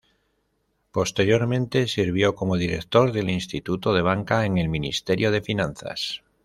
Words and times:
Posteriormente 0.91 1.85
sirvió 1.85 2.33
como 2.33 2.57
director 2.57 3.11
del 3.11 3.29
Instituto 3.29 3.93
de 3.93 4.01
Banca 4.01 4.47
en 4.47 4.57
el 4.57 4.67
Ministerio 4.67 5.29
de 5.29 5.43
Finanzas. 5.43 6.23